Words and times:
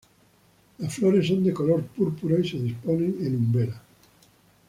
Las 0.79 0.95
flores 0.95 1.27
son 1.27 1.43
de 1.43 1.53
color 1.53 1.83
púrpura 1.85 2.39
y 2.39 2.49
se 2.49 2.57
disponen 2.57 3.17
en 3.21 3.35
umbela. 3.35 3.79